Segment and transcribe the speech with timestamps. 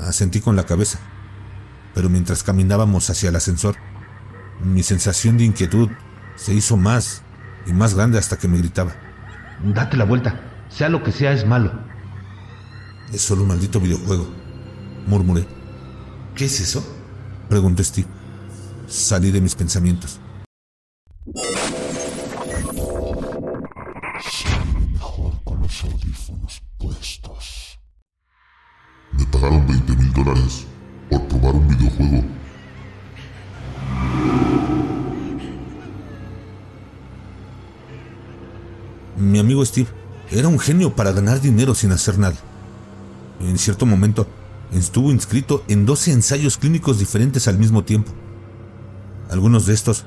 [0.00, 0.98] Asentí con la cabeza,
[1.94, 3.76] pero mientras caminábamos hacia el ascensor,
[4.62, 5.88] mi sensación de inquietud
[6.36, 7.22] se hizo más
[7.66, 8.92] y más grande hasta que me gritaba.
[9.62, 11.72] Date la vuelta, sea lo que sea es malo.
[13.12, 14.28] Es solo un maldito videojuego,
[15.06, 15.46] murmuré.
[16.34, 16.82] ¿Qué es eso?
[17.48, 18.08] Preguntó Steve.
[18.86, 20.20] Salí de mis pensamientos.
[24.92, 27.79] mejor con los audífonos puestos.
[29.12, 30.66] Me pagaron 20 mil dólares
[31.08, 32.24] por probar un videojuego.
[39.16, 39.88] Mi amigo Steve
[40.30, 42.36] era un genio para ganar dinero sin hacer nada.
[43.40, 44.26] En cierto momento
[44.72, 48.12] estuvo inscrito en 12 ensayos clínicos diferentes al mismo tiempo.
[49.30, 50.04] Algunos de estos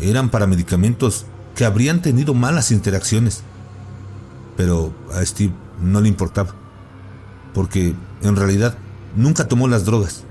[0.00, 3.42] eran para medicamentos que habrían tenido malas interacciones.
[4.56, 6.54] Pero a Steve no le importaba,
[7.56, 8.76] porque en realidad
[9.16, 10.24] nunca tomó las drogas.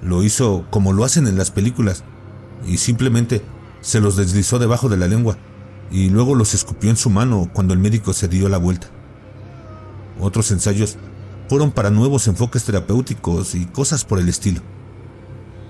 [0.00, 2.04] Lo hizo como lo hacen en las películas,
[2.64, 3.42] y simplemente
[3.80, 5.38] se los deslizó debajo de la lengua,
[5.90, 8.86] y luego los escupió en su mano cuando el médico se dio la vuelta.
[10.20, 10.98] Otros ensayos
[11.48, 14.60] fueron para nuevos enfoques terapéuticos y cosas por el estilo.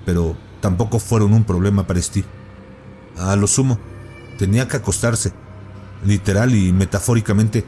[0.04, 2.26] Pero tampoco fueron un problema para Steve.
[3.16, 3.78] A lo sumo,
[4.36, 5.32] tenía que acostarse,
[6.04, 7.64] literal y metafóricamente,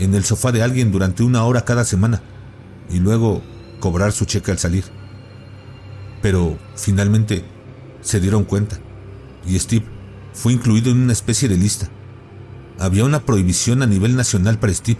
[0.00, 2.22] en el sofá de alguien durante una hora cada semana
[2.90, 3.42] y luego
[3.78, 4.84] cobrar su cheque al salir.
[6.22, 7.44] Pero finalmente
[8.00, 8.78] se dieron cuenta
[9.46, 9.84] y Steve
[10.32, 11.88] fue incluido en una especie de lista.
[12.78, 14.98] Había una prohibición a nivel nacional para Steve,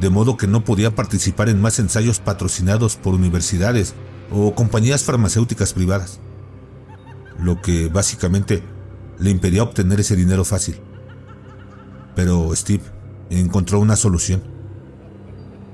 [0.00, 3.94] de modo que no podía participar en más ensayos patrocinados por universidades
[4.32, 6.18] o compañías farmacéuticas privadas,
[7.38, 8.62] lo que básicamente
[9.18, 10.80] le impedía obtener ese dinero fácil.
[12.16, 12.84] Pero Steve
[13.40, 14.42] encontró una solución.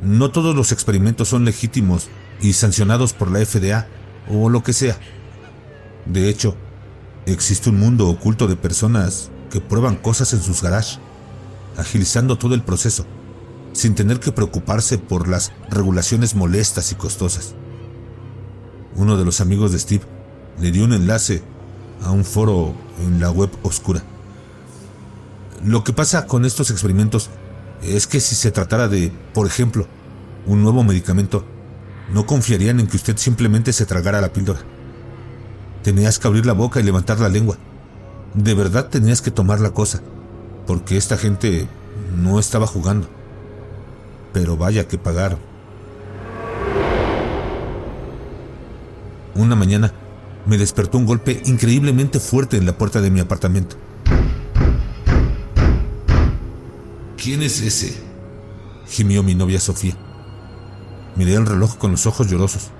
[0.02, 2.08] No todos los experimentos son legítimos
[2.40, 3.86] y sancionados por la FDA
[4.30, 4.98] o lo que sea.
[6.06, 6.56] De hecho,
[7.26, 10.98] existe un mundo oculto de personas que prueban cosas en sus garages,
[11.76, 13.04] agilizando todo el proceso,
[13.72, 17.54] sin tener que preocuparse por las regulaciones molestas y costosas.
[18.96, 20.04] Uno de los amigos de Steve
[20.60, 21.42] le dio un enlace
[22.02, 24.02] a un foro en la web oscura.
[25.64, 27.28] Lo que pasa con estos experimentos
[27.82, 29.86] es que si se tratara de, por ejemplo,
[30.46, 31.44] un nuevo medicamento,
[32.12, 34.60] no confiarían en que usted simplemente se tragara la píldora.
[35.82, 37.56] Tenías que abrir la boca y levantar la lengua.
[38.34, 40.02] De verdad tenías que tomar la cosa,
[40.66, 41.68] porque esta gente
[42.16, 43.08] no estaba jugando.
[44.32, 45.38] Pero vaya que pagaron.
[49.34, 49.92] Una mañana
[50.46, 53.76] me despertó un golpe increíblemente fuerte en la puerta de mi apartamento.
[57.22, 57.94] ¿Quién es ese?
[58.88, 59.94] gimió mi novia Sofía.
[61.16, 62.70] Miré el reloj con los ojos llorosos.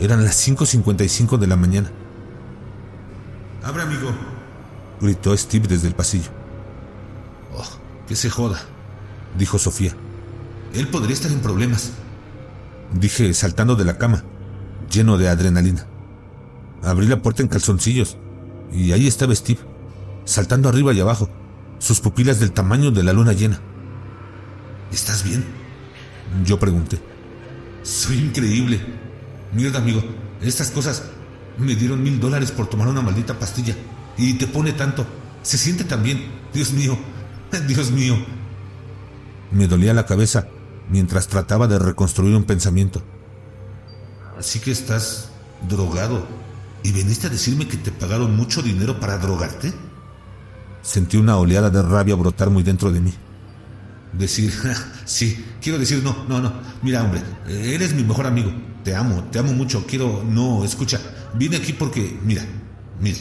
[0.00, 1.92] Eran las 5.55 de la mañana.
[3.62, 4.10] Abre, amigo,
[4.98, 6.30] gritó Steve desde el pasillo.
[7.54, 7.68] Oh,
[8.08, 8.62] que se joda,
[9.38, 9.94] dijo Sofía.
[10.72, 11.92] Él podría estar en problemas,
[12.94, 14.24] dije saltando de la cama,
[14.90, 15.86] lleno de adrenalina.
[16.82, 18.16] Abrí la puerta en calzoncillos
[18.72, 19.60] y ahí estaba Steve,
[20.24, 21.28] saltando arriba y abajo,
[21.84, 23.60] sus pupilas del tamaño de la luna llena.
[24.90, 25.44] ¿Estás bien?
[26.42, 26.98] Yo pregunté.
[27.82, 28.80] Soy increíble.
[29.52, 30.02] Mierda, amigo,
[30.40, 31.02] estas cosas
[31.58, 33.76] me dieron mil dólares por tomar una maldita pastilla.
[34.16, 35.04] Y te pone tanto.
[35.42, 36.24] Se siente tan bien.
[36.54, 36.96] Dios mío,
[37.68, 38.16] Dios mío.
[39.50, 40.48] Me dolía la cabeza
[40.88, 43.02] mientras trataba de reconstruir un pensamiento.
[44.38, 45.28] Así que estás
[45.68, 46.26] drogado.
[46.82, 49.74] ¿Y veniste a decirme que te pagaron mucho dinero para drogarte?
[50.84, 53.12] Sentí una oleada de rabia brotar muy dentro de mí.
[54.12, 54.52] Decir,
[55.06, 56.52] sí, quiero decir, no, no, no.
[56.82, 58.52] Mira, hombre, eres mi mejor amigo.
[58.84, 59.86] Te amo, te amo mucho.
[59.86, 61.00] Quiero, no, escucha,
[61.32, 62.44] vine aquí porque, mira,
[63.00, 63.16] mira,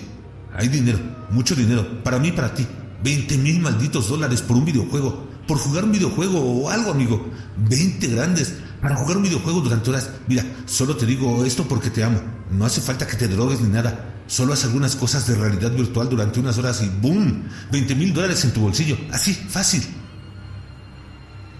[0.53, 0.99] hay dinero,
[1.31, 2.67] mucho dinero, para mí y para ti.
[3.01, 7.25] 20 mil malditos dólares por un videojuego, por jugar un videojuego o algo, amigo.
[7.69, 10.09] 20 grandes para jugar un videojuego durante horas.
[10.27, 12.21] Mira, solo te digo esto porque te amo.
[12.51, 14.13] No hace falta que te drogues ni nada.
[14.27, 17.45] Solo haz algunas cosas de realidad virtual durante unas horas y ¡boom!
[17.71, 18.97] 20 mil dólares en tu bolsillo.
[19.13, 19.83] Así, fácil.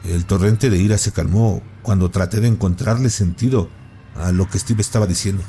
[0.04, 3.70] El torrente de ira se calmó cuando traté de encontrarle sentido
[4.18, 5.44] a lo que Steve estaba diciendo.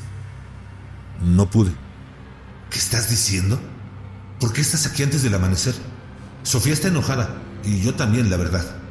[1.25, 1.73] No pude.
[2.71, 3.59] ¿Qué estás diciendo?
[4.39, 5.75] ¿Por qué estás aquí antes del amanecer?
[6.45, 8.84] Sofía está enojada y yo también, la verdad.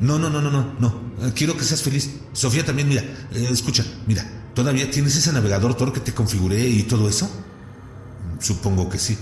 [0.00, 1.34] No, no, no, no, no, no.
[1.34, 2.10] Quiero que seas feliz.
[2.32, 4.24] Sofía también, mira, eh, escucha, mira,
[4.54, 7.28] ¿todavía tienes ese navegador Tor que te configuré y todo eso?
[8.38, 9.18] Supongo que sí.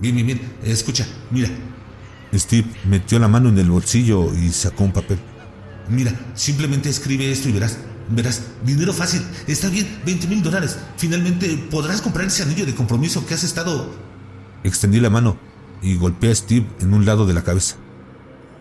[0.00, 0.40] Bien, bien, bien.
[0.62, 1.48] Escucha, mira.
[2.34, 5.18] Steve metió la mano en el bolsillo y sacó un papel.
[5.88, 7.78] Mira, simplemente escribe esto y verás.
[8.10, 9.22] Verás, dinero fácil.
[9.46, 10.78] Está bien, 20 mil dólares.
[10.96, 13.94] Finalmente podrás comprar ese anillo de compromiso que has estado...
[14.64, 15.38] Extendí la mano
[15.82, 17.76] y golpeé a Steve en un lado de la cabeza.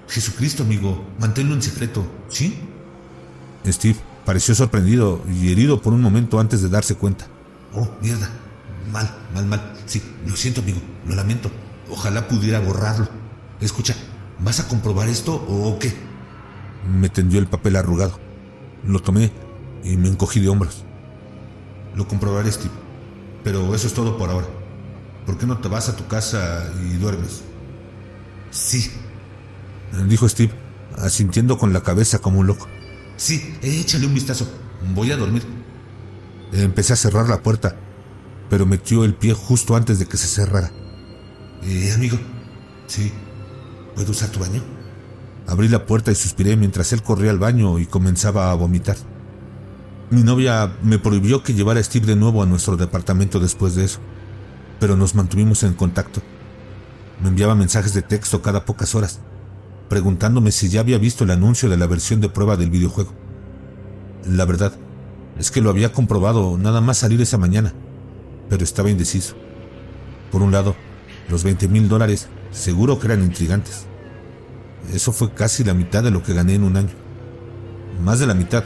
[0.07, 2.57] Jesucristo, amigo, manténlo en secreto, ¿sí?
[3.65, 7.27] Steve pareció sorprendido y herido por un momento antes de darse cuenta.
[7.73, 8.29] Oh, mierda.
[8.91, 9.73] Mal, mal, mal.
[9.85, 10.79] Sí, lo siento, amigo.
[11.07, 11.51] Lo lamento.
[11.89, 13.07] Ojalá pudiera borrarlo.
[13.61, 13.95] Escucha,
[14.39, 15.93] ¿vas a comprobar esto o qué?
[16.89, 18.19] Me tendió el papel arrugado.
[18.85, 19.31] Lo tomé
[19.83, 20.83] y me encogí de hombros.
[21.95, 22.73] Lo comprobaré, Steve.
[23.43, 24.47] Pero eso es todo por ahora.
[25.25, 27.43] ¿Por qué no te vas a tu casa y duermes?
[28.51, 28.91] Sí,
[30.07, 30.53] dijo Steve,
[30.97, 32.67] asintiendo con la cabeza como un loco.
[33.17, 34.47] Sí, échale un vistazo.
[34.93, 35.43] Voy a dormir.
[36.53, 37.75] Empecé a cerrar la puerta,
[38.49, 40.71] pero metió el pie justo antes de que se cerrara.
[41.63, 42.17] Eh, amigo.
[42.87, 43.11] Sí.
[43.95, 44.63] ¿Puedo usar tu baño?
[45.47, 48.97] Abrí la puerta y suspiré mientras él corría al baño y comenzaba a vomitar.
[50.09, 53.85] Mi novia me prohibió que llevara a Steve de nuevo a nuestro departamento después de
[53.85, 53.99] eso,
[54.79, 56.21] pero nos mantuvimos en contacto.
[57.21, 59.19] Me enviaba mensajes de texto cada pocas horas
[59.89, 63.13] preguntándome si ya había visto el anuncio de la versión de prueba del videojuego.
[64.25, 64.73] La verdad
[65.39, 67.73] es que lo había comprobado nada más salir esa mañana,
[68.49, 69.35] pero estaba indeciso.
[70.31, 70.75] Por un lado,
[71.29, 73.85] los 20 mil dólares seguro que eran intrigantes.
[74.93, 76.93] Eso fue casi la mitad de lo que gané en un año.
[78.03, 78.63] Más de la mitad,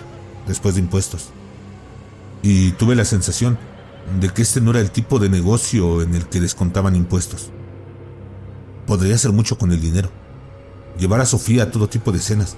[0.48, 1.30] después de impuestos.
[2.42, 3.58] Y tuve la sensación
[4.20, 7.52] de que este no era el tipo de negocio en el que descontaban impuestos.
[8.88, 10.10] Podría hacer mucho con el dinero
[11.02, 12.56] llevar a Sofía a todo tipo de cenas,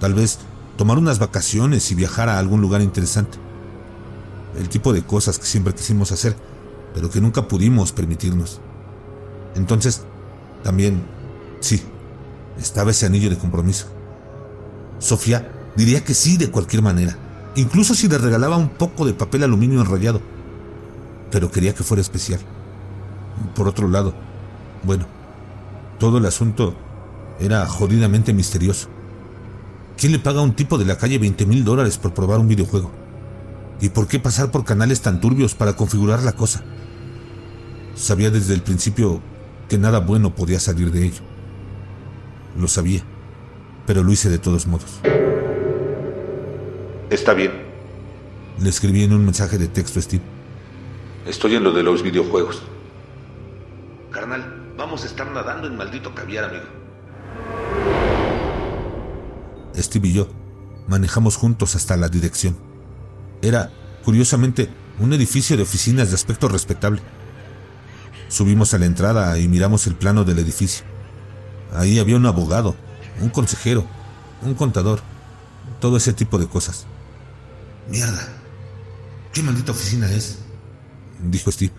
[0.00, 0.40] tal vez
[0.76, 3.38] tomar unas vacaciones y viajar a algún lugar interesante.
[4.58, 6.36] El tipo de cosas que siempre quisimos hacer,
[6.92, 8.60] pero que nunca pudimos permitirnos.
[9.54, 10.02] Entonces,
[10.64, 11.04] también,
[11.60, 11.82] sí,
[12.58, 13.86] estaba ese anillo de compromiso.
[14.98, 17.16] Sofía diría que sí de cualquier manera,
[17.54, 20.20] incluso si le regalaba un poco de papel aluminio enrollado,
[21.30, 22.40] pero quería que fuera especial.
[23.54, 24.14] Por otro lado,
[24.82, 25.06] bueno,
[26.00, 26.74] todo el asunto
[27.42, 28.88] era jodidamente misterioso.
[29.96, 32.48] ¿Quién le paga a un tipo de la calle 20 mil dólares por probar un
[32.48, 32.90] videojuego?
[33.80, 36.62] ¿Y por qué pasar por canales tan turbios para configurar la cosa?
[37.94, 39.20] Sabía desde el principio
[39.68, 41.22] que nada bueno podía salir de ello.
[42.58, 43.02] Lo sabía,
[43.86, 45.00] pero lo hice de todos modos.
[47.10, 47.52] Está bien.
[48.60, 50.22] Le escribí en un mensaje de texto a Steve.
[51.26, 52.62] Estoy en lo de los videojuegos.
[54.10, 56.81] Carnal, vamos a estar nadando en maldito caviar, amigo.
[59.82, 60.28] Steve y yo
[60.88, 62.56] manejamos juntos hasta la dirección.
[63.40, 63.70] Era,
[64.04, 64.68] curiosamente,
[64.98, 67.00] un edificio de oficinas de aspecto respetable.
[68.28, 70.84] Subimos a la entrada y miramos el plano del edificio.
[71.74, 72.76] Ahí había un abogado,
[73.20, 73.86] un consejero,
[74.42, 75.00] un contador,
[75.80, 76.86] todo ese tipo de cosas.
[77.88, 78.28] Mierda,
[79.32, 80.38] ¿qué maldita oficina es?
[81.30, 81.72] dijo Steve.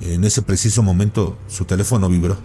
[0.00, 2.38] En ese preciso momento su teléfono vibró.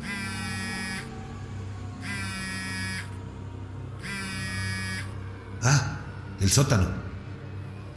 [6.39, 6.87] El sótano.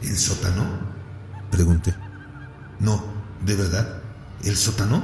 [0.01, 0.65] ¿El sótano?
[1.51, 1.95] Pregunté.
[2.79, 3.03] No,
[3.45, 4.01] ¿de verdad?
[4.43, 5.03] ¿El sótano?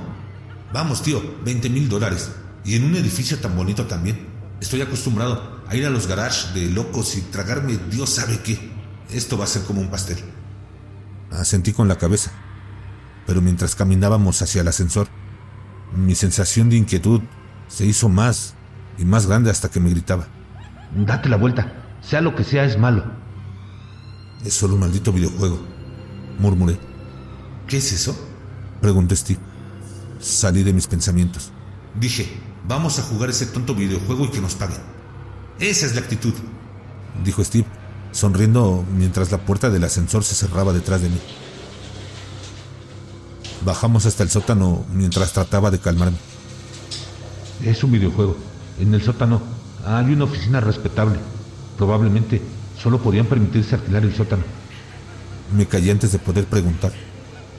[0.73, 2.31] Vamos, tío, 20 mil dólares.
[2.65, 4.27] Y en un edificio tan bonito también.
[4.59, 8.71] Estoy acostumbrado a ir a los garages de locos y tragarme Dios sabe qué.
[9.11, 10.17] Esto va a ser como un pastel.
[11.31, 12.31] Asentí con la cabeza.
[13.27, 15.07] Pero mientras caminábamos hacia el ascensor,
[15.95, 17.21] mi sensación de inquietud
[17.67, 18.55] se hizo más
[18.97, 20.27] y más grande hasta que me gritaba.
[20.95, 21.71] Date la vuelta.
[22.01, 23.03] Sea lo que sea, es malo.
[24.45, 25.59] Es solo un maldito videojuego,
[26.39, 26.77] murmuré.
[27.67, 28.15] ¿Qué es eso?
[28.81, 29.39] Pregunté Steve.
[30.19, 31.51] Salí de mis pensamientos.
[31.99, 32.27] Dije,
[32.67, 34.79] vamos a jugar ese tonto videojuego y que nos paguen.
[35.59, 36.33] Esa es la actitud,
[37.23, 37.65] dijo Steve,
[38.11, 41.19] sonriendo mientras la puerta del ascensor se cerraba detrás de mí.
[43.65, 46.17] Bajamos hasta el sótano mientras trataba de calmarme.
[47.63, 48.37] Es un videojuego.
[48.79, 49.41] En el sótano
[49.85, 51.19] hay una oficina respetable.
[51.77, 52.41] Probablemente
[52.81, 54.43] Solo podían permitirse alquilar el sótano.
[55.55, 56.91] Me callé antes de poder preguntar.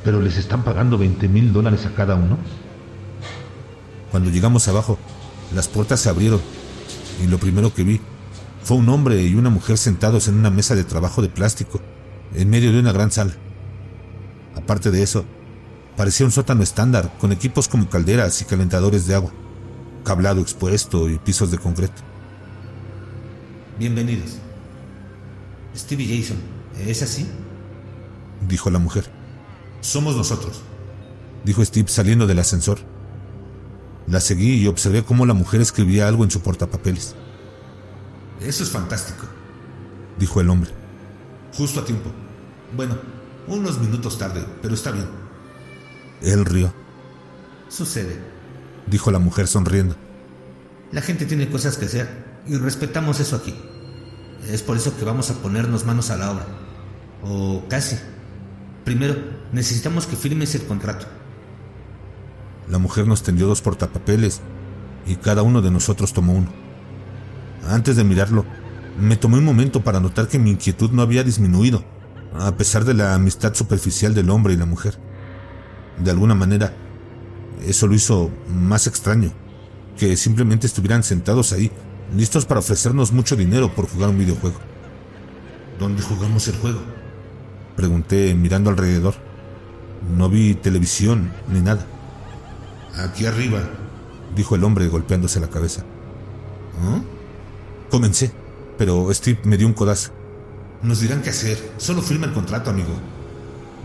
[0.04, 2.38] Pero les están pagando 20 mil dólares a cada uno.
[4.10, 4.98] Cuando llegamos abajo,
[5.54, 6.40] las puertas se abrieron
[7.22, 8.00] y lo primero que vi
[8.62, 11.80] fue un hombre y una mujer sentados en una mesa de trabajo de plástico
[12.34, 13.32] en medio de una gran sala.
[14.54, 15.24] Aparte de eso,
[15.96, 19.32] parecía un sótano estándar con equipos como calderas y calentadores de agua,
[20.04, 22.02] cablado expuesto y pisos de concreto.
[23.78, 24.38] Bienvenidos.
[25.78, 26.38] Stevie Jason,
[26.86, 27.26] ¿es así?
[28.48, 29.08] Dijo la mujer.
[29.80, 30.60] Somos nosotros,
[31.44, 32.78] dijo Steve saliendo del ascensor.
[34.08, 37.14] La seguí y observé cómo la mujer escribía algo en su portapapeles.
[38.40, 39.24] Eso es fantástico,
[40.18, 40.70] dijo el hombre.
[41.54, 42.10] Justo a tiempo.
[42.76, 42.98] Bueno,
[43.46, 45.06] unos minutos tarde, pero está bien.
[46.22, 46.72] Él rió.
[47.68, 48.18] Sucede,
[48.86, 49.94] dijo la mujer sonriendo.
[50.90, 53.54] La gente tiene cosas que hacer y respetamos eso aquí.
[54.46, 56.46] Es por eso que vamos a ponernos manos a la obra.
[57.22, 57.96] O casi.
[58.84, 59.16] Primero,
[59.52, 61.06] necesitamos que firmes el contrato.
[62.68, 64.40] La mujer nos tendió dos portapapeles
[65.06, 66.48] y cada uno de nosotros tomó uno.
[67.66, 68.44] Antes de mirarlo,
[68.98, 71.84] me tomé un momento para notar que mi inquietud no había disminuido,
[72.34, 74.98] a pesar de la amistad superficial del hombre y la mujer.
[75.98, 76.74] De alguna manera,
[77.66, 79.32] eso lo hizo más extraño,
[79.96, 81.70] que simplemente estuvieran sentados ahí,
[82.14, 84.58] listos para ofrecernos mucho dinero por jugar un videojuego.
[85.78, 86.80] ¿Dónde jugamos el juego?
[87.76, 89.14] Pregunté mirando alrededor.
[90.16, 91.86] No vi televisión ni nada.
[92.96, 93.60] Aquí arriba,
[94.34, 95.84] dijo el hombre golpeándose la cabeza.
[96.82, 97.00] ¿Ah?
[97.90, 98.32] Comencé,
[98.76, 100.12] pero Steve me dio un codazo.
[100.82, 101.58] Nos dirán qué hacer.
[101.76, 102.92] Solo firma el contrato, amigo.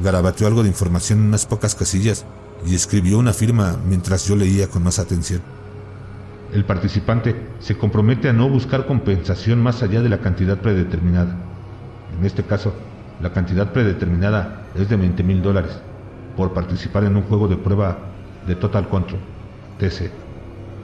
[0.02, 2.26] Garabateó algo de información en unas pocas casillas
[2.66, 5.42] y escribió una firma mientras yo leía con más atención.
[6.54, 11.36] El participante se compromete a no buscar compensación más allá de la cantidad predeterminada.
[12.20, 12.76] En este caso,
[13.24, 15.72] la cantidad predeterminada es de 20 mil dólares
[16.38, 17.98] por participar en un juego de prueba
[18.46, 19.20] de Total Control,
[19.80, 20.12] TC.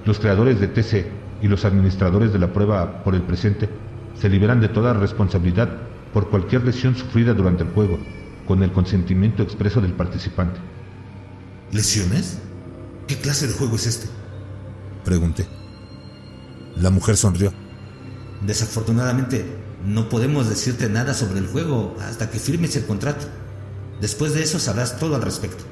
[0.06, 1.06] Los creadores de TC
[1.44, 3.70] y los administradores de la prueba por el presente
[4.16, 5.70] se liberan de toda responsabilidad
[6.12, 8.00] por cualquier lesión sufrida durante el juego,
[8.48, 10.60] con el consentimiento expreso del participante.
[11.72, 12.40] ¿Lesiones?
[13.06, 14.08] ¿Qué clase de juego es este?
[15.06, 15.59] Pregunté.
[16.78, 17.52] La mujer sonrió.
[18.42, 19.46] Desafortunadamente,
[19.86, 23.26] no podemos decirte nada sobre el juego hasta que firmes el contrato.
[24.02, 25.64] Después de eso sabrás todo al respecto.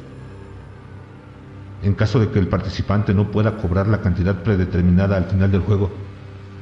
[1.84, 5.62] En caso de que el participante no pueda cobrar la cantidad predeterminada al final del
[5.62, 5.92] juego,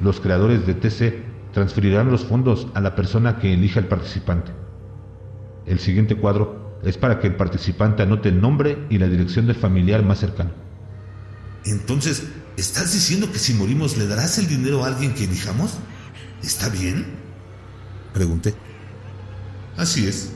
[0.02, 4.52] los creadores de TC transferirán los fondos a la persona que elija el participante.
[5.64, 9.56] El siguiente cuadro es para que el participante anote el nombre y la dirección del
[9.56, 10.50] familiar más cercano.
[11.64, 15.72] Entonces, ¿estás diciendo que si morimos le darás el dinero a alguien que elijamos?
[16.42, 17.06] ¿Está bien?
[18.12, 18.54] Pregunté.
[19.76, 20.30] Así es,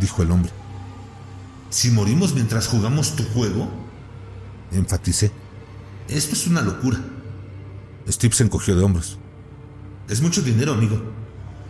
[0.00, 0.50] dijo el hombre.
[1.70, 3.70] Si morimos mientras jugamos tu juego,
[4.72, 5.30] enfaticé.
[6.08, 6.98] Esto es una locura.
[8.08, 9.18] Steve se encogió de hombros.
[10.08, 11.00] Es mucho dinero, amigo.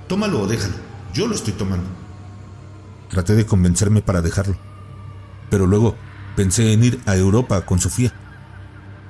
[0.09, 0.75] Tómalo o déjalo.
[1.13, 1.87] Yo lo estoy tomando.
[3.11, 4.57] Traté de convencerme para dejarlo.
[5.51, 5.97] Pero luego
[6.37, 8.15] pensé en ir a Europa con Sofía.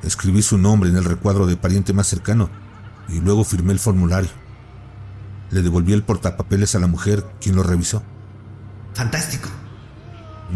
[0.03, 2.49] Escribí su nombre en el recuadro de pariente más cercano
[3.09, 4.31] y luego firmé el formulario.
[5.51, 8.03] Le devolví el portapapeles a la mujer, quien lo revisó.
[8.95, 9.49] Fantástico,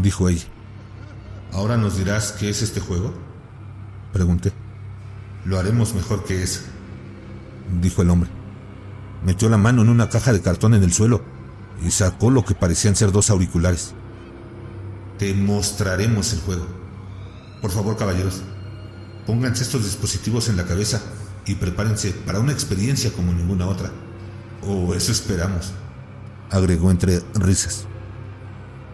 [0.01, 0.45] dijo ella.
[1.53, 3.13] ¿Ahora nos dirás qué es este juego?
[4.13, 4.53] Pregunté.
[5.45, 6.61] Lo haremos mejor que eso,
[7.81, 8.31] dijo el hombre.
[9.25, 11.23] Metió la mano en una caja de cartón en el suelo
[11.85, 13.95] y sacó lo que parecían ser dos auriculares.
[15.19, 16.67] Te mostraremos el juego.
[17.61, 18.43] Por favor, caballeros,
[19.27, 21.01] pónganse estos dispositivos en la cabeza
[21.47, 23.91] y prepárense para una experiencia como ninguna otra.
[24.67, 25.73] O eso esperamos,
[26.51, 27.87] agregó entre risas.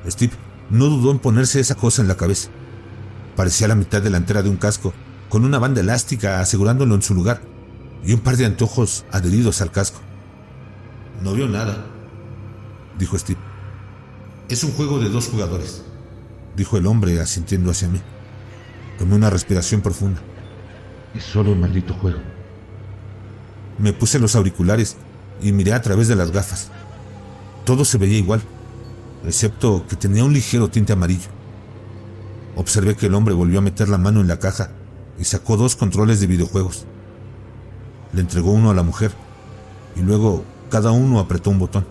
[0.08, 0.32] Steve
[0.70, 2.50] no dudó en ponerse esa cosa en la cabeza.
[3.36, 4.92] Parecía la mitad delantera de un casco,
[5.28, 7.42] con una banda elástica asegurándolo en su lugar,
[8.04, 10.00] y un par de anteojos adheridos al casco.
[11.22, 11.86] No vio nada,
[12.98, 13.40] dijo Steve.
[14.48, 15.82] Es un juego de dos jugadores,
[16.56, 18.00] dijo el hombre asintiendo hacia mí.
[19.00, 20.20] Tomé una respiración profunda.
[21.16, 22.20] Es solo un maldito juego.
[23.78, 24.96] Me puse los auriculares
[25.42, 26.70] y miré a través de las gafas.
[27.64, 28.40] Todo se veía igual
[29.26, 31.28] excepto que tenía un ligero tinte amarillo.
[32.56, 34.70] Observé que el hombre volvió a meter la mano en la caja
[35.18, 36.86] y sacó dos controles de videojuegos.
[38.12, 39.12] Le entregó uno a la mujer
[39.96, 41.86] y luego cada uno apretó un botón.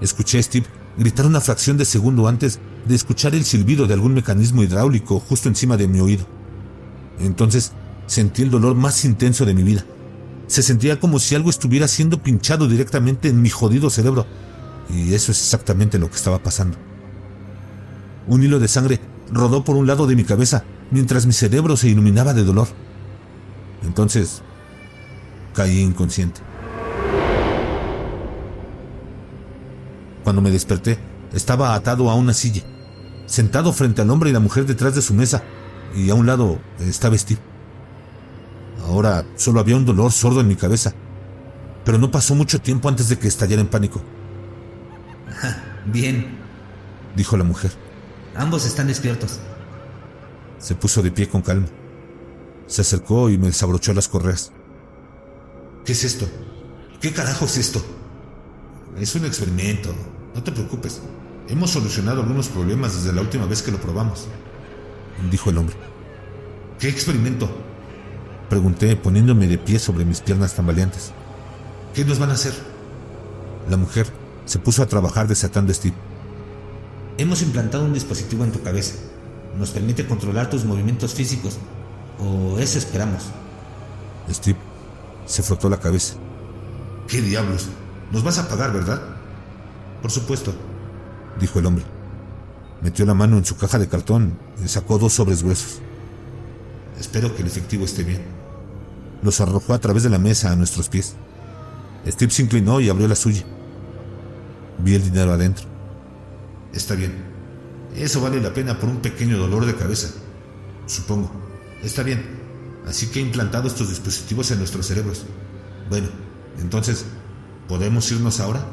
[0.00, 0.66] Escuché a Steve
[0.96, 5.48] gritar una fracción de segundo antes de escuchar el silbido de algún mecanismo hidráulico justo
[5.48, 6.26] encima de mi oído.
[7.18, 7.72] Entonces
[8.06, 9.84] sentí el dolor más intenso de mi vida.
[10.46, 14.26] Se sentía como si algo estuviera siendo pinchado directamente en mi jodido cerebro
[14.88, 16.76] y eso es exactamente lo que estaba pasando.
[18.26, 19.00] Un hilo de sangre
[19.32, 22.68] rodó por un lado de mi cabeza mientras mi cerebro se iluminaba de dolor.
[23.84, 24.42] Entonces
[25.54, 26.40] caí inconsciente.
[30.24, 30.98] Cuando me desperté,
[31.32, 32.62] estaba atado a una silla,
[33.26, 35.42] sentado frente al hombre y la mujer detrás de su mesa,
[35.94, 37.40] y a un lado estaba Steve.
[38.86, 40.94] Ahora solo había un dolor sordo en mi cabeza,
[41.84, 44.00] pero no pasó mucho tiempo antes de que estallara en pánico.
[45.86, 46.38] Bien,
[47.16, 47.70] dijo la mujer.
[48.36, 49.38] Ambos están despiertos.
[50.58, 51.66] Se puso de pie con calma.
[52.66, 54.52] Se acercó y me desabrochó las correas.
[55.84, 56.28] ¿Qué es esto?
[57.00, 57.82] ¿Qué carajo es esto?
[58.98, 59.94] Es un experimento.
[60.34, 61.00] No te preocupes.
[61.50, 64.28] Hemos solucionado algunos problemas desde la última vez que lo probamos.
[65.32, 65.74] Dijo el hombre.
[66.78, 67.50] ¿Qué experimento?
[68.48, 71.10] Pregunté poniéndome de pie sobre mis piernas tambaleantes.
[71.92, 72.54] ¿Qué nos van a hacer?
[73.68, 74.06] La mujer
[74.44, 75.96] se puso a trabajar desatando a Steve.
[77.18, 78.94] Hemos implantado un dispositivo en tu cabeza.
[79.58, 81.58] Nos permite controlar tus movimientos físicos.
[82.20, 83.24] O eso esperamos.
[84.30, 84.58] Steve
[85.26, 86.14] se frotó la cabeza.
[87.08, 87.66] ¿Qué diablos?
[88.12, 89.02] Nos vas a pagar, ¿verdad?
[90.00, 90.54] Por supuesto,
[91.40, 91.84] dijo el hombre.
[92.82, 95.80] Metió la mano en su caja de cartón y sacó dos sobres gruesos.
[96.98, 98.22] Espero que el efectivo esté bien.
[99.22, 101.14] Los arrojó a través de la mesa a nuestros pies.
[102.06, 103.44] Steve se inclinó y abrió la suya.
[104.78, 105.66] Vi el dinero adentro.
[106.72, 107.12] Está bien.
[107.94, 110.08] Eso vale la pena por un pequeño dolor de cabeza.
[110.86, 111.30] Supongo.
[111.82, 112.24] Está bien.
[112.86, 115.24] Así que he implantado estos dispositivos en nuestros cerebros.
[115.88, 116.08] Bueno,
[116.58, 117.04] entonces,
[117.68, 118.64] ¿podemos irnos ahora?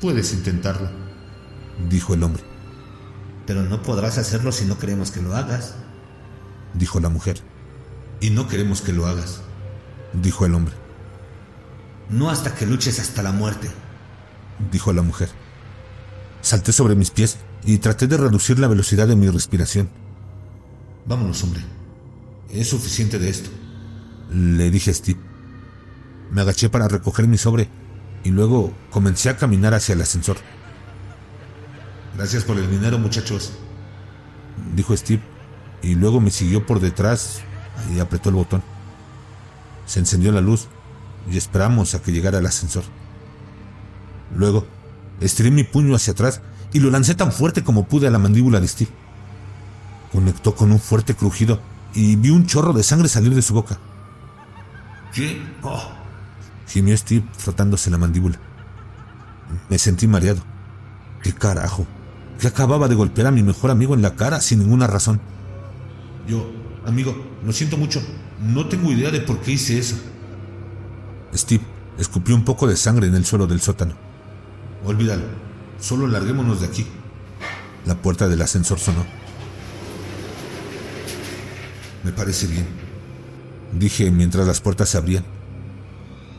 [0.00, 0.88] Puedes intentarlo,
[1.88, 2.42] dijo el hombre.
[3.46, 5.74] Pero no podrás hacerlo si no queremos que lo hagas,
[6.74, 7.40] dijo la mujer.
[8.20, 9.40] Y no queremos que lo hagas,
[10.12, 10.74] dijo el hombre.
[12.08, 13.70] No hasta que luches hasta la muerte,
[14.70, 15.28] dijo la mujer.
[16.40, 19.88] Salté sobre mis pies y traté de reducir la velocidad de mi respiración.
[21.06, 21.62] Vámonos, hombre.
[22.50, 23.50] Es suficiente de esto,
[24.30, 25.20] le dije a Steve.
[26.30, 27.68] Me agaché para recoger mi sobre
[28.24, 30.36] y luego comencé a caminar hacia el ascensor.
[32.16, 33.52] Gracias por el dinero, muchachos,
[34.74, 35.22] dijo Steve,
[35.82, 37.40] y luego me siguió por detrás
[37.94, 38.62] y apretó el botón.
[39.86, 40.68] Se encendió la luz
[41.30, 42.84] y esperamos a que llegara el ascensor.
[44.34, 44.66] Luego,
[45.20, 46.42] estiré mi puño hacia atrás
[46.72, 48.90] y lo lancé tan fuerte como pude a la mandíbula de Steve.
[50.12, 51.60] Conectó con un fuerte crujido
[51.94, 53.78] y vi un chorro de sangre salir de su boca.
[55.14, 55.42] ¿Qué?
[55.62, 55.92] Oh.
[56.68, 58.38] Gimió Steve frotándose la mandíbula.
[59.68, 60.42] Me sentí mareado.
[61.22, 61.86] ¿Qué carajo?
[62.38, 65.20] Que acababa de golpear a mi mejor amigo en la cara sin ninguna razón.
[66.26, 66.50] Yo,
[66.86, 67.14] amigo,
[67.44, 68.02] lo siento mucho.
[68.40, 69.96] No tengo idea de por qué hice eso.
[71.34, 71.64] Steve
[71.98, 73.94] escupió un poco de sangre en el suelo del sótano.
[74.84, 75.24] Olvídalo.
[75.80, 76.86] Solo larguémonos de aquí.
[77.86, 79.04] La puerta del ascensor sonó.
[82.04, 82.66] Me parece bien,
[83.78, 85.24] dije mientras las puertas se abrían.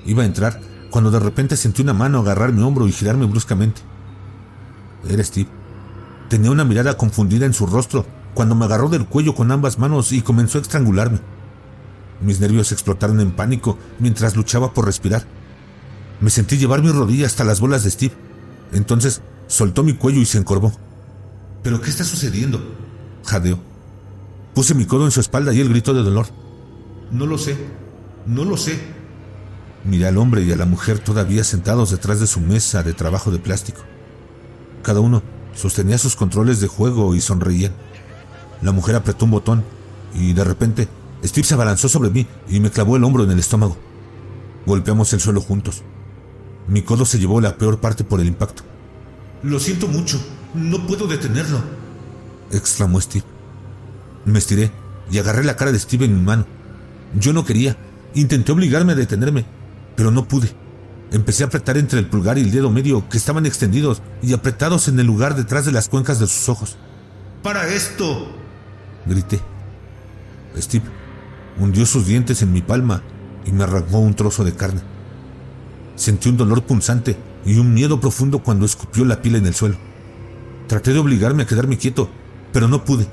[0.06, 3.82] Iba a entrar cuando de repente sentí una mano agarrar mi hombro y girarme bruscamente.
[5.10, 5.50] Era Steve.
[6.34, 10.12] Tenía una mirada confundida en su rostro cuando me agarró del cuello con ambas manos
[10.12, 11.20] y comenzó a estrangularme.
[12.22, 15.28] Mis nervios explotaron en pánico mientras luchaba por respirar.
[16.22, 18.16] Me sentí llevar mi rodilla hasta las bolas de Steve.
[18.72, 20.74] Entonces soltó mi cuello y se encorvó.
[21.62, 22.60] ¿Pero qué está sucediendo?
[23.24, 23.60] jadeó.
[24.56, 26.26] Puse mi codo en su espalda y él gritó de dolor.
[27.12, 27.56] No lo sé,
[28.26, 28.80] no lo sé.
[29.86, 33.30] Miré al hombre y a la mujer todavía sentados detrás de su mesa de trabajo
[33.30, 33.82] de plástico.
[34.82, 35.22] Cada uno
[35.56, 37.74] sostenía sus controles de juego y sonreían.
[38.62, 39.64] La mujer apretó un botón
[40.14, 40.88] y de repente
[41.24, 43.78] Steve se abalanzó sobre mí y me clavó el hombro en el estómago.
[44.66, 45.84] Golpeamos el suelo juntos.
[46.68, 48.64] Mi codo se llevó la peor parte por el impacto.
[49.44, 50.22] Lo siento mucho,
[50.54, 51.60] no puedo detenerlo,
[52.52, 53.26] exclamó Steve.
[54.26, 54.72] Me estiré
[55.12, 56.46] y agarré la cara de Steve en mi mano.
[57.20, 57.78] Yo no quería.
[58.16, 59.46] Intenté obligarme a detenerme,
[59.96, 60.54] pero no pude.
[61.14, 64.88] Empecé a apretar entre el pulgar y el dedo medio, que estaban extendidos y apretados
[64.88, 66.76] en el lugar detrás de las cuencas de sus ojos.
[67.44, 68.36] ¡Para esto!
[69.06, 69.40] grité.
[70.58, 70.86] Steve
[71.60, 73.04] hundió sus dientes en mi palma
[73.46, 74.82] y me arrancó un trozo de carne.
[75.96, 79.78] Sentí un dolor punzante y un miedo profundo cuando escupió la pila en el suelo.
[80.68, 82.10] Traté de obligarme a quedarme quieto,
[82.52, 83.08] pero no pude.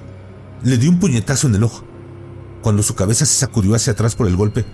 [0.63, 1.85] Le di un puñetazo en el ojo.
[2.63, 4.65] Cuando su cabeza se sacudió hacia atrás por el golpe,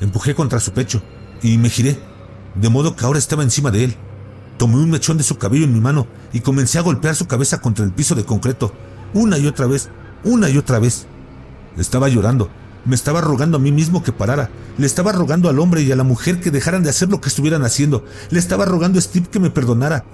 [0.00, 1.02] empujé contra su pecho
[1.42, 1.98] y me giré,
[2.60, 3.96] de modo que ahora estaba encima de él.
[4.58, 7.60] Tomé un mechón de su cabello en mi mano y comencé a golpear su cabeza
[7.60, 8.72] contra el piso de concreto,
[9.14, 9.90] una y otra vez,
[10.24, 11.06] una y otra vez.
[11.76, 12.48] Estaba llorando,
[12.84, 15.96] me estaba rogando a mí mismo que parara, le estaba rogando al hombre y a
[15.96, 19.28] la mujer que dejaran de hacer lo que estuvieran haciendo, le estaba rogando a Steve
[19.30, 20.04] que me perdonara,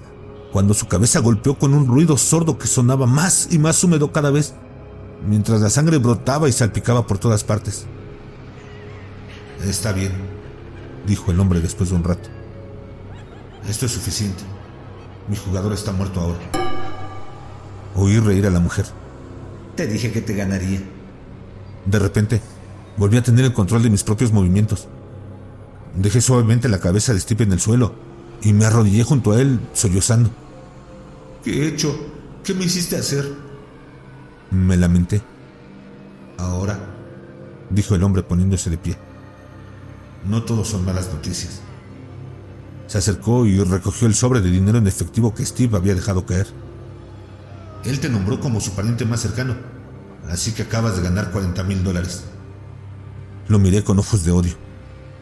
[0.53, 4.31] cuando su cabeza golpeó con un ruido sordo que sonaba más y más húmedo cada
[4.31, 4.55] vez
[5.27, 7.87] mientras la sangre brotaba y salpicaba por todas partes.
[9.65, 10.13] Está bien,
[11.07, 12.29] dijo el hombre después de un rato.
[13.69, 14.43] Esto es suficiente.
[15.29, 16.41] Mi jugador está muerto ahora.
[17.95, 18.87] Oí reír a la mujer.
[19.77, 20.81] Te dije que te ganaría.
[21.87, 22.41] De repente,
[22.97, 24.89] volví a tener el control de mis propios movimientos.
[25.97, 27.95] Dejé suavemente la cabeza de Steve en el suelo
[28.43, 30.31] y me arrodillé junto a él, sollozando.
[31.45, 31.95] ¿Qué he hecho?
[32.43, 33.31] ¿Qué me hiciste hacer?
[34.51, 35.23] Me lamenté.
[36.39, 36.79] Ahora,
[37.71, 38.97] dijo el hombre poniéndose de pie,
[40.27, 41.61] no todos son malas noticias.
[42.87, 46.47] Se acercó y recogió el sobre de dinero en efectivo que Steve había dejado caer.
[47.85, 49.57] Él te nombró como su pariente más cercano,
[50.29, 52.25] así que acabas de ganar 40 mil dólares.
[53.49, 54.55] Lo miré con ojos de odio.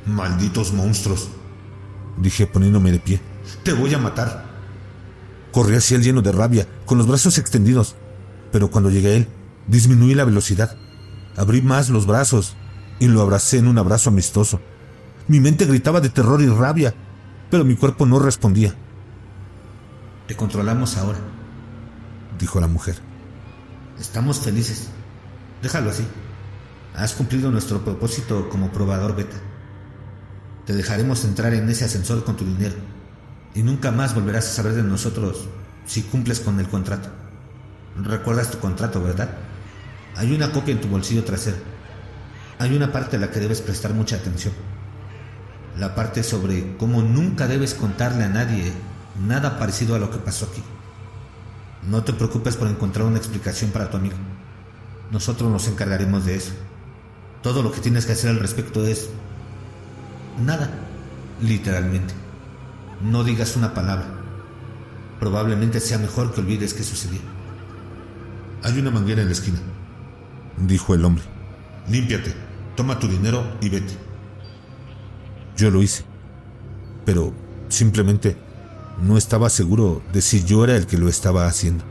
[0.06, 1.28] Malditos monstruos,
[2.18, 3.20] dije poniéndome de pie.
[3.62, 4.50] Te voy a matar.
[5.52, 7.96] Corrí hacia él lleno de rabia, con los brazos extendidos,
[8.52, 9.28] pero cuando llegué a él,
[9.66, 10.76] disminuí la velocidad.
[11.36, 12.56] Abrí más los brazos
[12.98, 14.60] y lo abracé en un abrazo amistoso.
[15.30, 16.92] Mi mente gritaba de terror y rabia,
[17.52, 18.74] pero mi cuerpo no respondía.
[20.26, 21.20] Te controlamos ahora,
[22.36, 22.96] dijo la mujer.
[24.00, 24.88] Estamos felices.
[25.62, 26.02] Déjalo así.
[26.96, 29.36] Has cumplido nuestro propósito como probador beta.
[30.66, 32.74] Te dejaremos entrar en ese ascensor con tu dinero
[33.54, 35.46] y nunca más volverás a saber de nosotros
[35.86, 37.08] si cumples con el contrato.
[38.02, 39.30] Recuerdas tu contrato, ¿verdad?
[40.16, 41.58] Hay una copia en tu bolsillo trasero.
[42.58, 44.54] Hay una parte a la que debes prestar mucha atención.
[45.78, 48.72] La parte sobre cómo nunca debes contarle a nadie
[49.26, 50.62] nada parecido a lo que pasó aquí.
[51.88, 54.16] No te preocupes por encontrar una explicación para tu amigo.
[55.10, 56.52] Nosotros nos encargaremos de eso.
[57.42, 59.08] Todo lo que tienes que hacer al respecto es...
[60.44, 60.70] Nada,
[61.40, 62.14] literalmente.
[63.02, 64.06] No digas una palabra.
[65.18, 67.20] Probablemente sea mejor que olvides qué sucedió.
[68.62, 69.58] Hay una manguera en la esquina,
[70.58, 71.24] dijo el hombre.
[71.88, 72.34] Límpiate,
[72.76, 74.09] toma tu dinero y vete.
[75.60, 76.04] Yo lo hice,
[77.04, 77.34] pero
[77.68, 78.34] simplemente
[79.02, 81.84] no estaba seguro de si yo era el que lo estaba haciendo.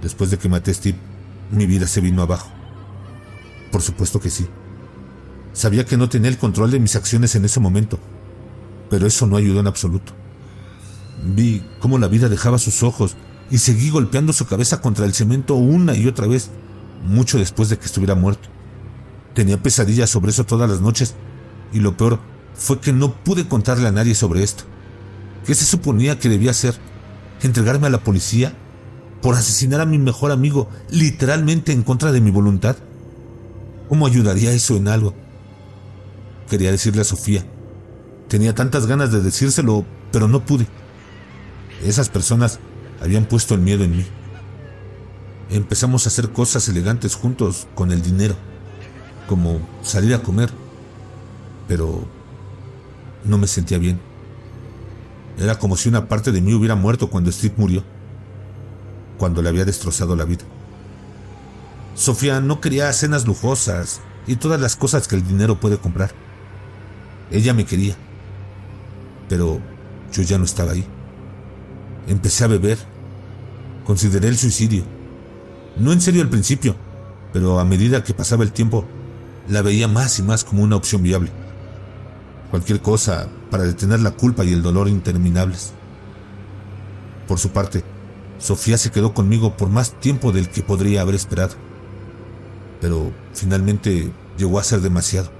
[0.00, 0.96] Después de que maté a Steve,
[1.50, 2.50] mi vida se vino abajo.
[3.70, 4.46] Por supuesto que sí.
[5.52, 7.98] Sabía que no tenía el control de mis acciones en ese momento,
[8.88, 10.14] pero eso no ayudó en absoluto.
[11.22, 13.16] Vi cómo la vida dejaba sus ojos
[13.50, 16.50] y seguí golpeando su cabeza contra el cemento una y otra vez,
[17.04, 18.48] mucho después de que estuviera muerto.
[19.34, 21.14] Tenía pesadillas sobre eso todas las noches
[21.72, 22.20] y lo peor
[22.54, 24.64] fue que no pude contarle a nadie sobre esto.
[25.46, 26.74] ¿Qué se suponía que debía hacer?
[27.42, 28.54] ¿Entregarme a la policía?
[29.22, 32.76] ¿Por asesinar a mi mejor amigo literalmente en contra de mi voluntad?
[33.88, 35.14] ¿Cómo ayudaría eso en algo?
[36.48, 37.44] Quería decirle a Sofía.
[38.28, 40.66] Tenía tantas ganas de decírselo, pero no pude.
[41.84, 42.60] Esas personas
[43.00, 44.06] habían puesto el miedo en mí.
[45.50, 48.36] Empezamos a hacer cosas elegantes juntos con el dinero,
[49.30, 50.50] como salir a comer,
[51.68, 52.02] pero
[53.24, 54.00] no me sentía bien.
[55.38, 57.84] Era como si una parte de mí hubiera muerto cuando Steve murió,
[59.18, 60.42] cuando le había destrozado la vida.
[61.94, 66.10] Sofía no quería cenas lujosas y todas las cosas que el dinero puede comprar.
[67.30, 67.94] Ella me quería,
[69.28, 69.60] pero
[70.12, 70.84] yo ya no estaba ahí.
[72.08, 72.78] Empecé a beber.
[73.86, 74.82] Consideré el suicidio.
[75.76, 76.74] No en serio al principio,
[77.32, 78.88] pero a medida que pasaba el tiempo,
[79.50, 81.30] la veía más y más como una opción viable.
[82.50, 85.72] Cualquier cosa para detener la culpa y el dolor interminables.
[87.26, 87.84] Por su parte,
[88.38, 91.54] Sofía se quedó conmigo por más tiempo del que podría haber esperado.
[92.80, 95.30] Pero finalmente llegó a ser demasiado.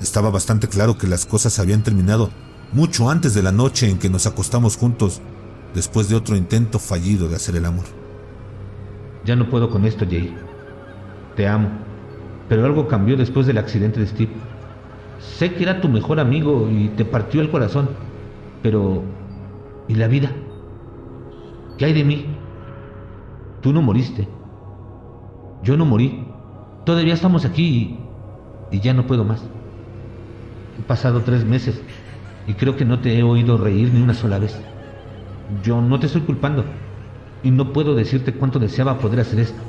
[0.00, 2.30] Estaba bastante claro que las cosas habían terminado
[2.72, 5.20] mucho antes de la noche en que nos acostamos juntos
[5.74, 7.84] después de otro intento fallido de hacer el amor.
[9.24, 10.34] Ya no puedo con esto, Jay.
[11.34, 11.70] Te amo,
[12.48, 14.56] pero algo cambió después del accidente de Steve.
[15.18, 18.00] Sé que era tu mejor amigo y te partió el corazón,
[18.62, 19.26] pero
[19.88, 20.50] ¿y la vida?
[21.76, 22.48] ¿Qué hay de mí?
[23.60, 24.40] Tú no moriste.
[25.60, 26.40] Yo no morí.
[26.84, 27.64] Todavía estamos aquí
[28.70, 29.52] y, y ya no puedo más.
[30.76, 31.88] Han pasado tres meses
[32.46, 34.68] y creo que no te he oído reír ni una sola vez.
[35.48, 36.86] Yo no te estoy culpando
[37.42, 39.62] y no puedo decirte cuánto deseaba poder hacer esto.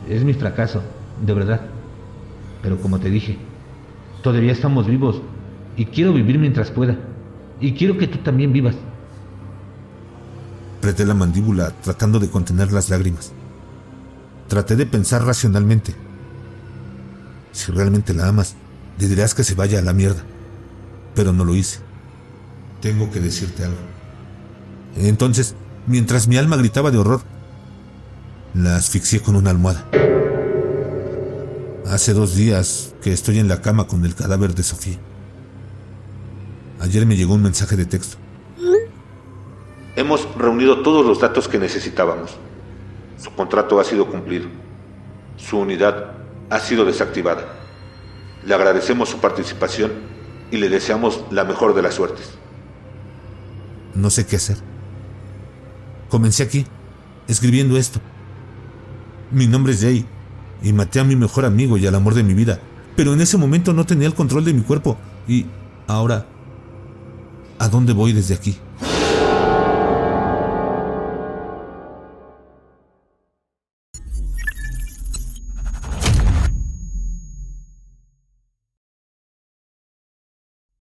[0.00, 1.81] Es mi fracaso, de verdad.
[2.62, 3.36] Pero como te dije,
[4.22, 5.20] todavía estamos vivos
[5.76, 6.96] y quiero vivir mientras pueda.
[7.60, 8.76] Y quiero que tú también vivas.
[10.78, 13.32] Apreté la mandíbula tratando de contener las lágrimas.
[14.48, 15.94] Traté de pensar racionalmente.
[17.52, 18.56] Si realmente la amas,
[18.98, 20.22] le dirás que se vaya a la mierda.
[21.14, 21.80] Pero no lo hice.
[22.80, 23.78] Tengo que decirte algo.
[24.96, 25.54] Entonces,
[25.86, 27.22] mientras mi alma gritaba de horror,
[28.54, 29.86] la asfixié con una almohada.
[31.92, 34.96] Hace dos días que estoy en la cama con el cadáver de Sofía.
[36.80, 38.16] Ayer me llegó un mensaje de texto.
[39.94, 42.38] Hemos reunido todos los datos que necesitábamos.
[43.22, 44.46] Su contrato ha sido cumplido.
[45.36, 46.14] Su unidad
[46.48, 47.44] ha sido desactivada.
[48.42, 49.92] Le agradecemos su participación
[50.50, 52.30] y le deseamos la mejor de las suertes.
[53.94, 54.56] No sé qué hacer.
[56.08, 56.64] Comencé aquí,
[57.28, 58.00] escribiendo esto.
[59.30, 60.06] Mi nombre es Jay
[60.62, 62.60] y maté a mi mejor amigo y al amor de mi vida
[62.96, 64.96] pero en ese momento no tenía el control de mi cuerpo.
[65.26, 65.46] Y
[65.86, 66.26] ahora,
[67.58, 68.56] ¿a dónde voy desde aquí?